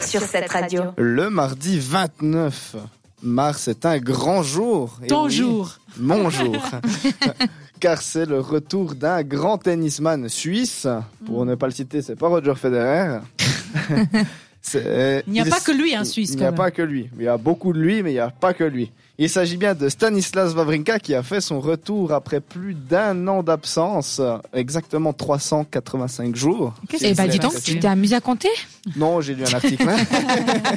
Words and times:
sur 0.00 0.22
cette 0.22 0.50
radio. 0.50 0.84
Le 0.96 1.28
mardi 1.28 1.78
29 1.78 2.76
mars 3.22 3.68
est 3.68 3.84
un 3.84 3.98
grand 3.98 4.42
jour. 4.42 4.98
Et 5.02 5.08
Ton 5.08 5.26
oui, 5.26 5.32
jour. 5.32 5.76
Mon 5.98 6.30
jour. 6.30 6.56
Car 7.80 8.00
c'est 8.00 8.24
le 8.24 8.40
retour 8.40 8.94
d'un 8.94 9.22
grand 9.22 9.58
tennisman 9.58 10.30
suisse. 10.30 10.86
Pour 11.26 11.44
ne 11.44 11.56
pas 11.56 11.66
le 11.66 11.72
citer, 11.72 12.00
c'est 12.00 12.16
pas 12.16 12.28
Roger 12.28 12.54
Federer. 12.54 13.18
Il 14.74 15.32
n'y 15.32 15.40
a 15.40 15.44
pas 15.44 15.60
que 15.60 15.72
lui, 15.72 15.94
un 15.94 16.04
Suisse, 16.04 16.30
Il 16.32 16.38
n'y 16.38 16.44
a 16.44 16.52
pas 16.52 16.70
que 16.70 16.82
lui. 16.82 17.08
Il 17.18 17.24
y 17.24 17.28
a 17.28 17.36
beaucoup 17.36 17.72
de 17.72 17.78
lui, 17.78 18.02
mais 18.02 18.10
il 18.10 18.14
n'y 18.14 18.20
a 18.20 18.30
pas 18.30 18.54
que 18.54 18.64
lui. 18.64 18.90
Il 19.18 19.28
s'agit 19.28 19.58
bien 19.58 19.74
de 19.74 19.88
Stanislas 19.90 20.54
Wawrinka 20.54 20.98
qui 20.98 21.14
a 21.14 21.22
fait 21.22 21.42
son 21.42 21.60
retour 21.60 22.12
après 22.12 22.40
plus 22.40 22.72
d'un 22.74 23.28
an 23.28 23.42
d'absence, 23.42 24.20
exactement 24.54 25.12
385 25.12 26.34
jours. 26.34 26.72
Qu'est-ce 26.88 27.04
Eh 27.04 27.14
bah 27.14 27.28
dis 27.28 27.38
donc, 27.38 27.60
tu 27.62 27.78
t'es 27.78 27.86
amusé 27.88 28.16
à 28.16 28.20
compter? 28.20 28.48
Non, 28.96 29.20
j'ai 29.20 29.34
lu 29.34 29.42
un 29.44 29.54
article. 29.54 29.86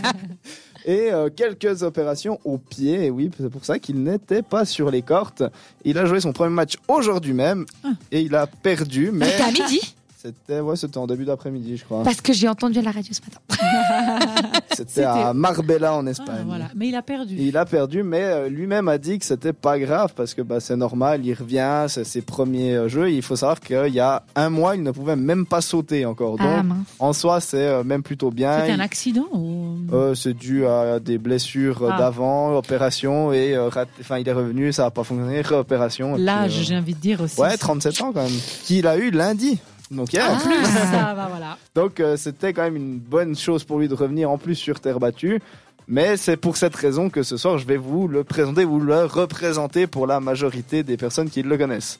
Et 0.85 1.11
euh, 1.13 1.29
quelques 1.33 1.81
opérations 1.83 2.39
au 2.43 2.57
pied, 2.57 3.05
et 3.05 3.09
oui, 3.09 3.31
c'est 3.39 3.49
pour 3.49 3.63
ça 3.63 3.79
qu'il 3.79 4.03
n'était 4.03 4.41
pas 4.41 4.65
sur 4.65 4.91
les 4.91 5.01
cortes. 5.01 5.41
Il 5.85 5.97
a 5.97 6.05
joué 6.05 6.19
son 6.19 6.33
premier 6.33 6.53
match 6.53 6.73
aujourd'hui 6.89 7.31
même, 7.33 7.65
Ah. 7.85 7.91
et 8.11 8.19
il 8.19 8.35
a 8.35 8.47
perdu, 8.47 9.09
mais 9.13 9.29
C'était 9.29 9.43
à 9.43 9.51
midi? 9.51 9.95
C'était 10.23 10.59
ouais, 10.61 10.75
c'était 10.77 10.97
en 10.97 11.05
début 11.07 11.25
d'après-midi, 11.25 11.75
je 11.77 11.83
crois. 11.83 12.03
Parce 12.03 12.21
que 12.21 12.31
j'ai 12.33 12.47
entendu 12.47 12.79
à 12.79 12.81
la 12.81 12.91
radio 12.91 13.11
ce 13.13 13.19
matin. 13.21 13.39
C'était 14.75 15.03
à 15.03 15.33
Marbella 15.33 15.93
en 15.93 16.07
Ah, 16.07 16.09
Espagne. 16.09 16.43
voilà. 16.47 16.65
Mais 16.75 16.87
il 16.87 16.95
a 16.95 17.03
perdu. 17.03 17.35
Il 17.37 17.55
a 17.57 17.65
perdu, 17.65 18.01
mais 18.01 18.21
euh, 18.23 18.49
lui-même 18.49 18.87
a 18.87 18.97
dit 18.97 19.19
que 19.19 19.25
c'était 19.25 19.53
pas 19.53 19.77
grave 19.77 20.13
parce 20.15 20.33
que 20.33 20.41
bah, 20.41 20.59
c'est 20.59 20.75
normal, 20.75 21.23
il 21.23 21.33
revient, 21.35 21.85
c'est 21.89 22.03
ses 22.03 22.21
premiers 22.21 22.73
euh, 22.75 22.87
jeux. 22.87 23.11
Il 23.11 23.21
faut 23.21 23.35
savoir 23.35 23.59
qu'il 23.59 23.93
y 23.93 23.99
a 23.99 24.23
un 24.35 24.49
mois, 24.49 24.75
il 24.75 24.81
ne 24.81 24.89
pouvait 24.89 25.15
même 25.15 25.45
pas 25.45 25.61
sauter 25.61 26.05
encore. 26.07 26.37
Donc, 26.37 26.47
Ah 26.49 26.63
en 26.99 27.13
soi, 27.13 27.39
c'est 27.39 27.57
euh, 27.67 27.83
même 27.83 28.01
plutôt 28.01 28.31
bien. 28.31 28.61
C'était 28.61 28.71
un 28.71 28.79
accident 28.79 29.27
ou... 29.31 29.77
Euh, 29.93 30.15
c'est 30.15 30.33
dû 30.33 30.65
à 30.65 30.99
des 30.99 31.19
blessures 31.19 31.87
Ah. 31.93 31.97
d'avant, 31.99 32.55
opération, 32.57 33.31
et 33.31 33.53
euh, 33.53 33.69
rat- 33.69 33.85
enfin, 33.99 34.17
il 34.17 34.27
est 34.27 34.33
revenu, 34.33 34.73
ça 34.73 34.83
n'a 34.85 34.91
pas 34.91 35.03
fonctionné, 35.03 35.41
réopération. 35.41 36.15
L'âge, 36.17 36.57
euh, 36.59 36.63
j'ai 36.63 36.75
envie 36.77 36.95
de 36.95 36.99
dire 36.99 37.21
aussi. 37.21 37.39
Ouais, 37.39 37.55
37 37.57 38.01
ans 38.01 38.11
quand 38.11 38.23
même. 38.23 38.31
Qu'il 38.63 38.87
a 38.87 38.97
eu 38.97 39.11
lundi. 39.11 39.59
Donc 39.93 40.11
hier. 40.13 40.29
En 40.31 40.37
plus, 40.37 40.65
ça 40.65 41.13
va, 41.13 41.27
voilà. 41.29 41.57
Donc 41.75 41.99
euh, 41.99 42.17
c'était 42.17 42.53
quand 42.53 42.63
même 42.63 42.75
une 42.75 42.99
bonne 42.99 43.35
chose 43.35 43.63
pour 43.63 43.79
lui 43.79 43.87
de 43.87 43.93
revenir 43.95 44.29
en 44.29 44.37
plus 44.37 44.55
sur 44.55 44.79
terre 44.79 44.99
battue. 44.99 45.41
Mais 45.87 46.15
c'est 46.17 46.37
pour 46.37 46.55
cette 46.57 46.75
raison 46.75 47.09
que 47.09 47.23
ce 47.23 47.35
soir 47.37 47.57
je 47.57 47.67
vais 47.67 47.77
vous 47.77 48.07
le 48.07 48.23
présenter, 48.23 48.63
vous 48.63 48.79
le 48.79 49.03
représenter 49.05 49.85
pour 49.87 50.07
la 50.07 50.19
majorité 50.19 50.81
des 50.83 50.95
personnes 50.97 51.29
qui 51.29 51.41
le 51.43 51.57
connaissent. 51.57 51.99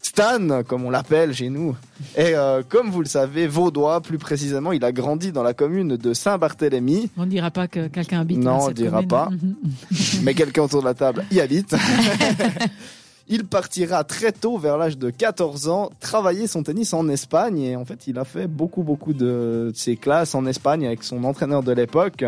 Stan, 0.00 0.62
comme 0.62 0.84
on 0.84 0.90
l'appelle 0.90 1.34
chez 1.34 1.48
nous, 1.48 1.74
est 2.14 2.34
euh, 2.34 2.62
comme 2.68 2.90
vous 2.90 3.00
le 3.00 3.08
savez 3.08 3.48
vaudois, 3.48 4.00
plus 4.00 4.18
précisément, 4.18 4.70
il 4.70 4.84
a 4.84 4.92
grandi 4.92 5.32
dans 5.32 5.42
la 5.42 5.52
commune 5.52 5.96
de 5.96 6.14
Saint-Barthélemy, 6.14 7.10
On 7.16 7.24
ne 7.24 7.30
dira 7.30 7.50
pas 7.50 7.66
que 7.66 7.88
quelqu'un 7.88 8.20
habite 8.20 8.38
Non, 8.38 8.44
dans 8.44 8.56
on 8.58 8.66
cette 8.68 8.76
dira 8.76 9.02
commune. 9.02 9.08
pas. 9.08 9.30
Mais 10.22 10.34
quelqu'un 10.34 10.62
autour 10.62 10.82
de 10.82 10.86
la 10.86 10.94
table 10.94 11.24
y 11.32 11.40
habite. 11.40 11.74
Il 13.28 13.44
partira 13.44 14.04
très 14.04 14.30
tôt, 14.30 14.56
vers 14.56 14.78
l'âge 14.78 14.98
de 14.98 15.10
14 15.10 15.68
ans, 15.68 15.90
travailler 15.98 16.46
son 16.46 16.62
tennis 16.62 16.94
en 16.94 17.08
Espagne. 17.08 17.58
Et 17.58 17.76
en 17.76 17.84
fait, 17.84 18.06
il 18.06 18.18
a 18.18 18.24
fait 18.24 18.46
beaucoup, 18.46 18.84
beaucoup 18.84 19.12
de 19.12 19.72
ses 19.74 19.96
classes 19.96 20.34
en 20.36 20.46
Espagne 20.46 20.86
avec 20.86 21.02
son 21.02 21.24
entraîneur 21.24 21.64
de 21.64 21.72
l'époque. 21.72 22.24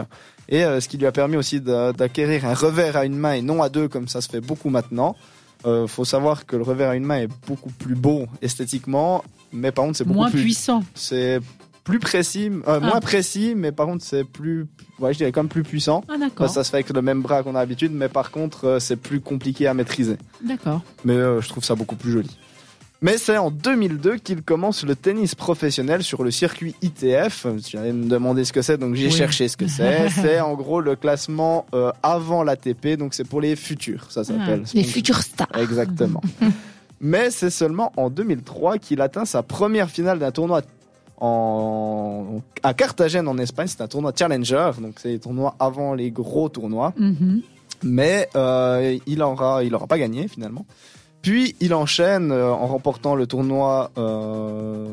Et 0.48 0.64
euh, 0.64 0.80
ce 0.80 0.88
qui 0.88 0.96
lui 0.98 1.06
a 1.06 1.12
permis 1.12 1.36
aussi 1.36 1.60
d'acquérir 1.60 2.46
un 2.46 2.54
revers 2.54 2.96
à 2.96 3.04
une 3.04 3.16
main 3.16 3.34
et 3.34 3.42
non 3.42 3.62
à 3.62 3.69
deux, 3.69 3.86
comme 3.86 4.08
ça 4.08 4.20
se 4.20 4.28
fait 4.28 4.41
beaucoup 4.41 4.70
maintenant. 4.70 5.14
Euh, 5.66 5.86
faut 5.86 6.04
savoir 6.04 6.46
que 6.46 6.56
le 6.56 6.62
revers 6.62 6.91
à 6.91 6.96
une 6.96 7.04
main 7.04 7.20
est 7.20 7.30
beaucoup 7.46 7.70
plus 7.70 7.96
beau 7.96 8.26
esthétiquement, 8.42 9.24
mais 9.52 9.72
par 9.72 9.84
contre, 9.86 9.98
c'est 9.98 10.04
beaucoup 10.04 10.20
Moins 10.20 10.30
plus 10.30 10.42
puissant. 10.42 10.82
c'est 10.94 11.41
plus 11.89 11.98
précis, 11.98 12.50
euh, 12.69 12.81
moins 12.81 12.92
Ah. 12.97 13.00
précis, 13.00 13.55
mais 13.56 13.72
par 13.72 13.86
contre, 13.86 14.05
c'est 14.05 14.25
plus, 14.25 14.67
ouais, 14.98 15.12
je 15.14 15.19
dirais 15.19 15.33
comme 15.33 15.48
plus 15.48 15.62
puissant. 15.62 16.05
Ah. 16.08 16.14
Bah, 16.39 16.47
ça 16.48 16.62
se 16.62 16.70
fait 16.70 16.77
avec 16.77 16.91
le 16.91 17.00
même 17.03 17.22
bras 17.22 17.42
qu'on 17.42 17.55
a 17.55 17.61
l'habitude, 17.61 17.92
mais 17.94 18.08
par 18.11 18.31
contre, 18.31 18.67
euh, 18.67 18.78
c'est 18.78 18.97
plus 18.97 19.20
compliqué 19.20 19.67
à 19.67 19.72
maîtriser. 19.75 20.16
D'accord. 20.44 20.83
Mais 21.05 21.14
euh, 21.14 21.41
je 21.41 21.48
trouve 21.48 21.64
ça 21.64 21.75
beaucoup 21.75 21.97
plus 21.97 22.12
joli. 22.12 22.31
Mais 23.00 23.16
c'est 23.16 23.38
en 23.38 23.50
2002 23.50 24.16
qu'il 24.16 24.43
commence 24.43 24.84
le 24.84 24.97
tennis 24.97 25.34
professionnel 25.34 26.03
sur 26.03 26.25
le 26.25 26.31
circuit 26.31 26.75
ITF. 26.82 27.47
Tu 27.65 27.78
allais 27.78 27.93
me 27.93 28.06
demander 28.09 28.44
ce 28.44 28.53
que 28.53 28.60
c'est, 28.60 28.77
donc 28.77 28.94
j'ai 28.97 29.06
Oui. 29.06 29.12
cherché 29.12 29.48
ce 29.48 29.56
que 29.56 29.69
c'est. 29.69 30.09
c'est 30.10 30.41
en 30.41 30.54
gros 30.54 30.81
le 30.81 30.94
classement 30.97 31.65
avant 32.03 32.43
l'ATP, 32.43 32.97
donc 32.98 33.15
c'est 33.15 33.27
pour 33.27 33.41
les 33.41 33.54
futurs, 33.56 34.10
ça 34.10 34.25
s'appelle. 34.25 34.65
Les 34.75 34.82
futurs 34.84 35.22
stars. 35.22 35.48
Exactement. 35.56 36.21
Mais 37.00 37.31
c'est 37.31 37.50
seulement 37.50 37.93
en 37.97 38.10
2003 38.10 38.78
qu'il 38.78 39.00
atteint 39.00 39.25
sa 39.25 39.44
première 39.44 39.88
finale 39.88 40.19
d'un 40.19 40.32
tournoi 40.32 40.62
en... 41.20 42.40
à 42.62 42.74
Carthagène 42.74 43.28
en 43.28 43.38
Espagne. 43.38 43.66
C'est 43.68 43.82
un 43.82 43.88
tournoi 43.88 44.12
Challenger, 44.16 44.72
donc 44.80 44.94
c'est 44.98 45.10
les 45.10 45.18
tournois 45.18 45.54
avant 45.58 45.94
les 45.94 46.10
gros 46.10 46.48
tournois. 46.48 46.92
Mhm. 46.96 47.42
Mais 47.84 48.28
euh, 48.34 48.98
il 49.06 49.22
aura, 49.22 49.62
il 49.62 49.74
aura 49.74 49.86
pas 49.86 49.98
gagné 49.98 50.28
finalement. 50.28 50.66
Puis 51.22 51.56
il 51.60 51.74
enchaîne 51.74 52.32
euh, 52.32 52.50
en 52.52 52.66
remportant 52.66 53.14
le 53.14 53.26
tournoi 53.26 53.90
euh, 53.98 54.92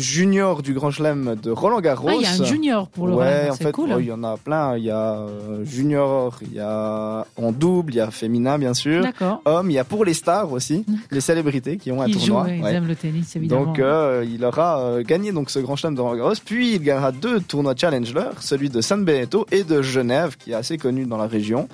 junior 0.00 0.62
du 0.62 0.72
Grand 0.74 0.90
Chelem 0.90 1.36
de 1.40 1.50
Roland 1.50 1.80
Garros. 1.80 2.08
Ah, 2.10 2.14
il 2.16 2.22
y 2.22 2.26
a 2.26 2.32
un 2.32 2.44
junior 2.44 2.88
pour 2.88 3.06
le 3.06 3.14
Ouais, 3.14 3.40
Roland, 3.42 3.52
en 3.52 3.56
fait, 3.56 3.72
cool. 3.72 3.90
oh, 3.94 3.98
il 4.00 4.06
y 4.06 4.12
en 4.12 4.24
a 4.24 4.36
plein. 4.36 4.76
Il 4.76 4.84
y 4.84 4.90
a 4.90 5.14
euh, 5.18 5.64
junior, 5.64 6.38
il 6.42 6.54
y 6.54 6.60
a 6.60 7.24
en 7.36 7.52
double, 7.52 7.92
il 7.92 7.96
y 7.96 8.00
a 8.00 8.10
féminin 8.10 8.58
bien 8.58 8.74
sûr. 8.74 9.02
D'accord. 9.02 9.42
Homme, 9.44 9.70
il 9.70 9.74
y 9.74 9.78
a 9.78 9.84
pour 9.84 10.04
les 10.04 10.14
stars 10.14 10.50
aussi, 10.52 10.84
les 11.10 11.20
célébrités 11.20 11.76
qui 11.76 11.92
ont 11.92 12.02
un 12.02 12.06
Ils 12.06 12.14
jouent, 12.18 12.26
tournoi. 12.26 12.44
ouais, 12.44 12.58
ils 12.62 12.66
aiment 12.74 12.88
le 12.88 12.96
tennis, 12.96 13.36
évidemment. 13.36 13.66
Donc 13.66 13.78
euh, 13.78 14.24
il 14.28 14.44
aura 14.44 14.80
euh, 14.80 15.02
gagné 15.02 15.32
donc 15.32 15.50
ce 15.50 15.58
grand 15.58 15.76
chelem 15.76 15.94
de 15.94 16.00
Roland 16.00 16.16
Garros, 16.16 16.34
puis 16.44 16.74
il 16.74 16.82
gagnera 16.82 17.12
deux 17.12 17.40
tournois 17.40 17.74
Challenger, 17.76 18.30
celui 18.40 18.70
de 18.70 18.80
San 18.80 19.04
Benito 19.04 19.46
et 19.52 19.64
de 19.64 19.82
Genève, 19.82 20.36
qui 20.38 20.52
est 20.52 20.54
assez 20.54 20.78
connu 20.78 21.04
dans 21.06 21.16
la 21.18 21.26
région. 21.26 21.68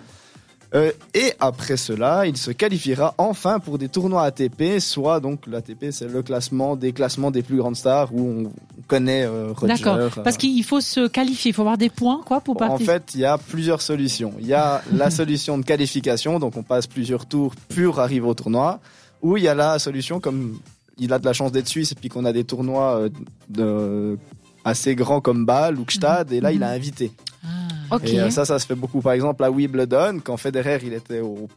Euh, 0.75 0.91
et 1.15 1.32
après 1.38 1.77
cela, 1.77 2.27
il 2.27 2.37
se 2.37 2.50
qualifiera 2.50 3.15
enfin 3.19 3.60
pour 3.60 3.78
des 3.78 3.88
tournois 3.88 4.25
ATP, 4.25 4.81
soit 4.81 5.21
donc 5.21 5.47
l'ATP 5.47 5.87
c'est 5.91 6.09
le 6.09 6.22
classement 6.22 6.77
des 6.77 6.93
classements 6.93 7.31
des 7.31 7.43
plus 7.43 7.59
grandes 7.59 7.77
stars 7.77 8.12
où 8.12 8.21
on 8.47 8.53
connaît 8.88 9.25
euh, 9.25 9.53
Roger. 9.55 9.75
D'accord. 9.75 9.97
euh, 9.97 10.09
Parce 10.25 10.37
qu'il 10.37 10.65
faut 10.65 10.81
se 10.81 11.06
qualifier, 11.06 11.50
il 11.50 11.55
faut 11.55 11.62
avoir 11.62 11.78
des 11.78 11.88
points, 11.88 12.21
quoi, 12.25 12.41
pour 12.41 12.56
en 12.56 12.59
participer. 12.59 12.93
fait, 12.93 13.15
il 13.15 13.21
y 13.21 13.25
a 13.25 13.38
plusieurs 13.38 13.81
solutions. 13.81 14.34
Il 14.41 14.47
y 14.47 14.55
a 14.55 14.82
la 14.93 15.10
solution 15.21 15.56
de 15.59 15.65
qualification, 15.65 16.38
donc 16.38 16.56
on 16.56 16.62
passe 16.62 16.87
plusieurs 16.87 17.26
tours 17.26 17.55
pour 17.75 18.00
arriver 18.00 18.26
au 18.26 18.34
tournoi, 18.34 18.81
ou 19.22 19.37
il 19.37 19.44
y 19.44 19.49
a 19.49 19.55
la 19.55 19.78
solution 19.78 20.21
comme 20.21 20.59
il 20.99 21.12
a 21.12 21.19
de 21.19 21.25
la 21.25 21.32
chance 21.32 21.53
d'être 21.53 21.69
suisse 21.69 21.93
et 21.93 21.94
puis 21.94 22.09
qu'on 22.09 22.25
a 22.25 22.32
des 22.32 22.44
tournois 22.44 22.97
euh, 22.97 23.09
de, 23.49 24.19
assez 24.65 24.94
grands 24.94 25.21
comme 25.21 25.44
Bâle 25.47 25.78
ou 25.78 25.84
Gstad, 25.87 26.32
et 26.32 26.41
là 26.41 26.53
il 26.53 26.62
a 26.62 26.71
invité. 26.71 27.12
Ah. 27.91 27.98
Et 28.04 28.20
euh, 28.20 28.30
ça, 28.30 28.44
ça 28.44 28.58
se 28.58 28.66
fait 28.66 28.74
beaucoup. 28.74 29.00
Par 29.00 29.12
exemple, 29.12 29.42
à 29.44 29.50
Wimbledon, 29.50 30.20
quand 30.22 30.36
Federer 30.36 30.78
il 30.84 30.92
était 30.92 31.20
au 31.20 31.48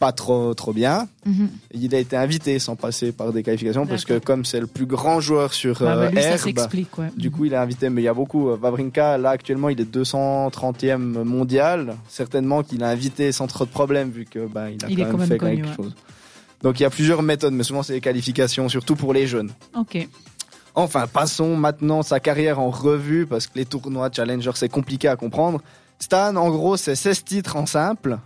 pas 0.00 0.10
trop 0.10 0.52
trop 0.54 0.72
bien, 0.72 1.06
Mhm. 1.24 1.48
il 1.72 1.94
a 1.94 1.98
été 2.00 2.16
invité 2.16 2.58
sans 2.58 2.74
passer 2.74 3.12
par 3.12 3.32
des 3.32 3.44
qualifications 3.44 3.86
parce 3.86 4.04
que 4.04 4.18
comme 4.18 4.44
c'est 4.44 4.58
le 4.58 4.66
plus 4.66 4.86
grand 4.86 5.20
joueur 5.20 5.54
sur 5.54 5.78
bah, 5.78 5.94
euh, 5.96 6.10
lui, 6.10 6.20
ça 6.20 6.30
herbe, 6.30 6.58
ouais. 6.98 7.10
du 7.16 7.30
coup, 7.30 7.44
il 7.44 7.52
est 7.52 7.56
invité, 7.56 7.90
mais 7.90 8.02
il 8.02 8.04
y 8.04 8.08
a 8.08 8.12
beaucoup. 8.14 8.48
euh, 8.50 8.56
Wawrinka, 8.60 9.18
là, 9.18 9.30
actuellement, 9.30 9.68
il 9.68 9.80
est 9.80 9.84
230e 9.84 11.22
mondial. 11.22 11.96
Certainement 12.08 12.62
qu'il 12.64 12.82
a 12.82 12.88
invité 12.88 13.30
sans 13.32 13.46
trop 13.46 13.64
de 13.64 13.70
problèmes, 13.70 14.10
vu 14.10 14.24
que 14.24 14.46
bah, 14.46 14.68
il 14.70 14.84
a 14.84 14.88
Il 14.88 14.96
quand, 14.96 15.02
même 15.04 15.12
quand 15.12 15.18
même 15.18 15.28
fait 15.28 15.38
connu, 15.38 15.62
quelque 15.62 15.76
chose. 15.76 15.94
Donc, 16.62 16.80
il 16.80 16.82
y 16.82 16.86
a 16.86 16.90
plusieurs 16.90 17.22
méthodes, 17.22 17.52
mais 17.54 17.62
souvent, 17.62 17.82
c'est 17.82 17.92
les 17.92 18.00
qualifications, 18.00 18.68
surtout 18.68 18.96
pour 18.96 19.12
les 19.14 19.26
jeunes. 19.26 19.50
Ok. 19.78 20.08
Enfin, 20.74 21.06
passons 21.06 21.56
maintenant 21.56 22.02
sa 22.02 22.18
carrière 22.18 22.58
en 22.58 22.70
revue, 22.70 23.26
parce 23.26 23.46
que 23.46 23.52
les 23.56 23.64
tournois 23.64 24.10
Challenger, 24.12 24.50
c'est 24.54 24.68
compliqué 24.68 25.08
à 25.08 25.16
comprendre. 25.16 25.60
Stan, 26.00 26.34
en 26.34 26.50
gros, 26.50 26.76
c'est 26.76 26.96
16 26.96 27.24
titres 27.24 27.56
en 27.56 27.66
simple. 27.66 28.18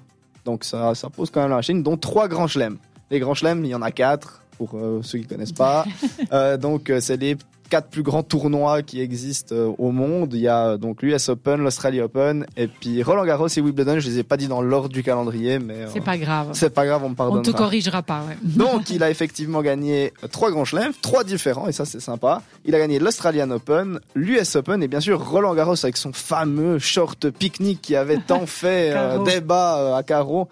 Donc, 0.45 0.65
ça, 0.65 0.95
ça 0.95 1.11
pose 1.11 1.31
quand 1.31 1.43
même 1.43 1.51
la 1.51 1.57
machine, 1.57 1.83
dont 1.83 1.99
3 1.99 2.29
grands 2.29 2.47
chelems. 2.47 2.79
Les 3.11 3.21
grands 3.21 3.35
chelems, 3.35 3.65
il 3.65 3.69
y 3.69 3.75
en 3.75 3.83
a 3.83 3.91
4, 3.91 4.43
pour 4.57 4.71
euh, 4.75 5.01
ceux 5.03 5.19
qui 5.19 5.27
connaissent 5.27 5.53
pas. 5.53 5.85
Euh, 6.33 6.59
donc, 6.59 6.91
euh, 6.91 7.01
c'est 7.01 7.17
les 7.17 7.39
quatre 7.69 7.89
plus 7.89 8.03
grands 8.03 8.23
tournois 8.23 8.83
qui 8.83 9.01
existent 9.01 9.55
euh, 9.55 9.73
au 9.79 9.91
monde. 9.91 10.33
Il 10.35 10.41
y 10.41 10.49
a 10.49 10.77
donc 10.77 11.03
l'US 11.03 11.29
Open, 11.29 11.61
l'Australia 11.63 12.05
Open, 12.05 12.47
et 12.57 12.67
puis 12.69 13.03
Roland 13.03 13.25
Garros 13.25 13.49
et 13.49 13.61
Wimbledon. 13.61 13.99
Je 14.01 14.09
les 14.09 14.19
ai 14.19 14.23
pas 14.23 14.37
dit 14.37 14.49
dans 14.49 14.63
l'ordre 14.63 14.89
du 14.89 15.03
calendrier, 15.03 15.59
mais 15.59 15.75
euh, 15.75 15.89
C'est 15.93 16.01
pas 16.05 16.17
grave. 16.19 16.51
c'est 16.53 16.71
pas 16.71 16.87
grave, 16.87 17.03
on 17.05 17.09
me 17.09 17.13
On 17.13 17.17
pardonnera. 17.17 17.43
te 17.53 17.57
corrigera 17.57 18.03
pas, 18.03 18.23
ouais. 18.29 18.37
Donc, 18.43 18.91
il 18.91 19.03
a 19.03 19.11
effectivement 19.11 19.63
gagné 19.63 20.13
trois 20.31 20.51
grands 20.51 20.65
chelems, 20.65 20.93
trois 21.03 21.25
différents, 21.25 21.69
et 21.69 21.73
ça, 21.73 21.85
c'est 21.85 22.01
sympa. 22.01 22.43
Il 22.65 22.75
a 22.75 22.79
gagné 22.79 22.99
l'Australian 22.99 23.51
Open, 23.51 24.01
l'US 24.15 24.57
Open, 24.57 24.83
et 24.83 24.89
bien 24.89 25.01
sûr, 25.01 25.25
Roland 25.29 25.55
Garros 25.55 25.77
avec 25.85 25.97
son 25.97 26.13
fameux 26.13 26.79
short 26.79 27.31
pique-nique 27.31 27.81
qui 27.83 27.97
avait 27.97 28.19
tant 28.27 28.47
fait 28.47 28.93
euh, 28.95 29.23
débat 29.25 29.79
euh, 29.79 29.95
à 29.95 30.03
carreau, 30.03 30.49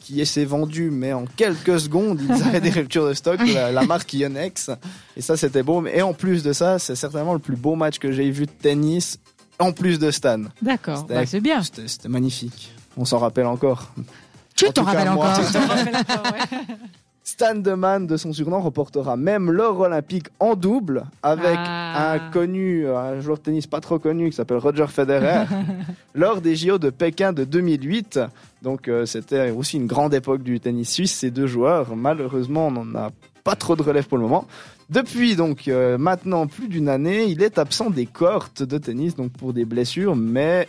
qui 0.00 0.24
s'est 0.24 0.44
vendu, 0.44 0.90
mais 0.90 1.12
en 1.12 1.24
quelques 1.36 1.80
secondes, 1.80 2.20
ils 2.22 2.42
avaient 2.44 2.60
des 2.60 2.70
ruptures 2.70 3.06
de 3.08 3.14
stock, 3.14 3.38
la, 3.52 3.72
la 3.72 3.82
marque 3.82 4.12
Yonex. 4.14 4.70
Et 5.16 5.20
ça, 5.22 5.36
c'était 5.36 5.62
beau. 5.62 5.84
Et 5.86 6.00
en 6.02 6.14
plus 6.14 6.42
de 6.42 6.52
ça, 6.52 6.78
c'est 6.78 6.94
certainement 6.96 7.32
le 7.34 7.38
plus 7.40 7.56
beau 7.56 7.74
match 7.74 7.98
que 7.98 8.10
j'ai 8.12 8.30
vu 8.30 8.46
de 8.46 8.50
tennis, 8.50 9.18
en 9.58 9.72
plus 9.72 9.98
de 9.98 10.10
Stan. 10.10 10.42
D'accord. 10.62 10.98
C'était- 10.98 11.14
Bah, 11.14 11.26
c'est 11.26 11.40
bien. 11.40 11.62
C'était 11.62 11.88
c'était 11.88 12.08
magnifique. 12.08 12.72
On 12.96 13.04
s'en 13.04 13.18
rappelle 13.18 13.46
encore. 13.46 13.92
Tu 14.56 14.66
En 14.66 14.72
t'en 14.72 14.82
rappelles 14.84 15.10
moi- 15.10 15.30
encore. 15.32 15.44
Stan 17.30 17.54
Deman, 17.56 18.06
de 18.06 18.16
son 18.16 18.32
surnom, 18.32 18.58
reportera 18.62 19.18
même 19.18 19.50
l'or 19.50 19.80
olympique 19.80 20.28
en 20.40 20.56
double 20.56 21.04
avec 21.22 21.58
Ah. 21.58 22.12
un 22.14 22.30
connu, 22.30 22.88
un 22.88 23.20
joueur 23.20 23.36
de 23.36 23.42
tennis 23.42 23.66
pas 23.66 23.80
trop 23.80 23.98
connu 23.98 24.30
qui 24.30 24.36
s'appelle 24.36 24.56
Roger 24.56 24.86
Federer, 24.86 25.44
lors 26.14 26.40
des 26.40 26.56
JO 26.56 26.78
de 26.78 26.88
Pékin 26.88 27.34
de 27.34 27.44
2008. 27.44 28.18
Donc 28.62 28.88
euh, 28.88 29.04
c'était 29.04 29.50
aussi 29.50 29.76
une 29.76 29.86
grande 29.86 30.14
époque 30.14 30.42
du 30.42 30.58
tennis 30.58 30.90
suisse, 30.90 31.12
ces 31.16 31.30
deux 31.30 31.46
joueurs. 31.46 31.94
Malheureusement, 31.96 32.68
on 32.68 32.70
n'en 32.70 32.98
a 32.98 33.10
pas 33.44 33.56
trop 33.56 33.76
de 33.76 33.82
relève 33.82 34.06
pour 34.08 34.16
le 34.16 34.24
moment. 34.24 34.46
Depuis 34.88 35.36
donc 35.36 35.68
euh, 35.68 35.98
maintenant 35.98 36.46
plus 36.46 36.66
d'une 36.66 36.88
année, 36.88 37.24
il 37.24 37.42
est 37.42 37.58
absent 37.58 37.90
des 37.90 38.06
courtes 38.06 38.62
de 38.62 38.78
tennis 38.78 39.14
donc 39.16 39.32
pour 39.32 39.52
des 39.52 39.66
blessures, 39.66 40.16
mais 40.16 40.66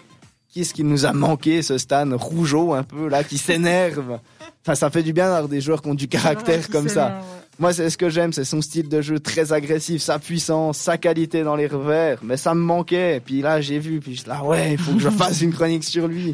qu'est-ce 0.54 0.74
qui 0.74 0.84
nous 0.84 1.06
a 1.06 1.14
manqué 1.14 1.62
ce 1.62 1.78
Stan 1.78 2.08
rougeau 2.16 2.74
un 2.74 2.84
peu 2.84 3.08
là 3.08 3.24
qui 3.24 3.38
s'énerve? 3.38 4.20
Enfin, 4.64 4.76
ça 4.76 4.90
fait 4.90 5.04
du 5.04 5.14
bien 5.14 5.26
d'avoir 5.26 5.48
des 5.48 5.62
joueurs 5.62 5.82
qui 5.82 5.90
ont 5.90 5.96
du 5.96 6.08
caractère 6.08 6.70
comme 6.70 6.90
ça. 6.90 7.22
Moi, 7.60 7.74
c'est 7.74 7.90
ce 7.90 7.98
que 7.98 8.10
j'aime, 8.10 8.32
c'est 8.32 8.46
son 8.46 8.62
style 8.62 8.88
de 8.88 9.02
jeu 9.02 9.20
très 9.20 9.52
agressif, 9.52 10.02
sa 10.02 10.18
puissance, 10.18 10.78
sa 10.78 10.98
qualité 10.98 11.44
dans 11.44 11.58
les 11.58 11.68
revers. 11.68 12.18
Mais 12.24 12.38
ça 12.38 12.54
me 12.56 12.62
manquait. 12.62 13.22
Puis 13.24 13.42
là, 13.42 13.60
j'ai 13.60 13.80
vu, 13.80 14.00
puis 14.00 14.16
je 14.16 14.30
là, 14.30 14.46
ouais, 14.46 14.74
il 14.74 14.78
faut 14.78 14.94
que 14.94 15.00
je 15.00 15.10
fasse 15.10 15.42
une 15.42 15.52
chronique 15.52 15.84
sur 15.84 16.08
lui. 16.08 16.34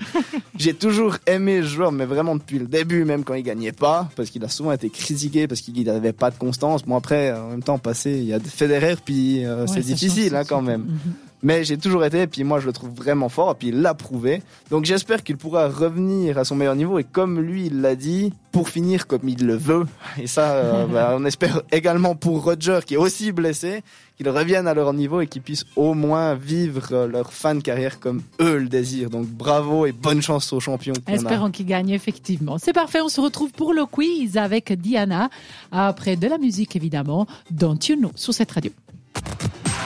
J'ai 0.56 0.76
toujours 0.76 1.18
aimé 1.26 1.62
ce 1.64 1.68
joueur, 1.68 1.92
mais 1.92 2.06
vraiment 2.06 2.36
depuis 2.36 2.60
le 2.60 2.68
début, 2.68 3.06
même 3.06 3.24
quand 3.24 3.34
il 3.34 3.42
gagnait 3.42 3.72
pas, 3.72 4.08
parce 4.16 4.30
qu'il 4.30 4.44
a 4.44 4.50
souvent 4.50 4.72
été 4.72 4.92
critiqué 4.92 5.48
parce 5.48 5.62
qu'il 5.62 5.84
n'avait 5.84 6.14
pas 6.14 6.30
de 6.30 6.38
constance. 6.38 6.84
Bon 6.84 6.96
après, 6.96 7.34
en 7.34 7.50
même 7.50 7.64
temps, 7.64 7.80
passé, 7.80 8.12
il 8.12 8.26
y 8.26 8.34
a 8.34 8.38
des 8.38 8.50
Federer, 8.50 8.96
puis 9.04 9.44
euh, 9.46 9.62
Ouais, 9.62 9.68
c'est 9.68 9.82
difficile 9.82 10.36
hein, 10.36 10.44
quand 10.48 10.62
même. 10.62 10.82
Mhm. 10.82 11.14
Mais 11.44 11.64
j'ai 11.64 11.78
toujours 11.78 12.04
été, 12.06 12.22
et 12.22 12.28
puis 12.28 12.44
moi 12.44 12.60
je 12.60 12.66
le 12.66 12.74
trouve 12.74 12.92
vraiment 12.92 13.30
fort, 13.30 13.52
et 13.52 13.56
puis 13.56 13.68
il 13.70 13.82
l'a 13.82 13.94
prouvé. 13.94 14.42
Donc 14.70 14.86
j'espère 14.86 15.24
qu'il 15.24 15.38
pourra 15.38 15.68
revenir 15.68 16.38
à 16.38 16.46
son 16.46 16.56
meilleur 16.56 16.76
niveau, 16.76 16.98
et 17.00 17.04
comme 17.04 17.40
lui 17.40 17.68
il 17.68 17.82
l'a 17.82 17.96
dit, 17.96 18.34
pour 18.56 18.70
finir 18.70 19.06
comme 19.06 19.28
il 19.28 19.46
le 19.46 19.58
veut. 19.58 19.86
Et 20.18 20.28
ça, 20.28 20.54
euh, 20.54 20.86
bah, 20.94 21.14
on 21.20 21.26
espère 21.26 21.62
également 21.74 22.16
pour 22.16 22.42
Roger, 22.42 22.80
qui 22.86 22.94
est 22.94 22.98
aussi 22.98 23.34
blessé, 23.34 23.84
qu'ils 24.16 24.30
reviennent 24.30 24.68
à 24.68 24.74
leur 24.74 24.94
niveau 24.94 25.20
et 25.20 25.28
qu'ils 25.28 25.42
puissent 25.42 25.66
au 25.76 25.94
moins 25.94 26.36
vivre 26.36 27.06
leur 27.06 27.34
fin 27.34 27.54
de 27.54 27.60
carrière 27.60 28.00
comme 28.00 28.22
eux 28.40 28.58
le 28.60 28.70
désirent. 28.70 29.10
Donc 29.10 29.28
bravo 29.28 29.86
et 29.86 29.92
bonne 29.92 30.22
chance 30.22 30.54
aux 30.54 30.62
champions. 30.62 30.94
Espérons 31.06 31.52
qu'il 31.52 31.66
gagne, 31.66 31.90
effectivement. 31.90 32.58
C'est 32.58 32.72
parfait, 32.72 33.02
on 33.02 33.10
se 33.10 33.20
retrouve 33.20 33.52
pour 33.52 33.74
le 33.74 33.86
quiz 33.86 34.38
avec 34.38 34.72
Diana, 34.72 35.30
après 35.74 36.16
de 36.16 36.28
la 36.28 36.38
musique 36.38 36.78
évidemment, 36.78 37.28
You 37.60 37.98
Know, 37.98 38.12
sur 38.16 38.34
cette 38.34 38.52
radio. 38.52 38.72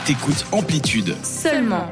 Écoute 0.09 0.43
Amplitude. 0.51 1.15
Seulement 1.21 1.91